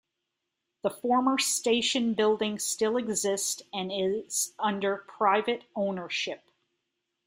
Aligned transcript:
The 0.81 0.89
former 0.89 1.37
station 1.37 2.15
building 2.15 2.57
still 2.57 2.97
exists 2.97 3.61
and 3.71 3.91
is 3.91 4.55
under 4.57 4.97
private 5.05 5.65
ownership. 5.75 6.43